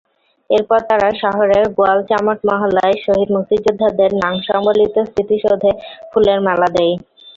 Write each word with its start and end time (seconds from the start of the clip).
এরপর 0.49 0.79
তারা 0.89 1.09
শহরের 1.21 1.63
গোয়ালচামট 1.77 2.39
মহল্লায় 2.49 2.95
শহীদ 3.05 3.29
মুক্তিযোদ্ধাদের 3.35 4.11
নামসংবলিত 4.21 4.95
স্মৃতিসৌধে 5.07 5.71
ফুলের 6.11 6.39
মালা 6.47 6.69
দেয়। 6.75 6.93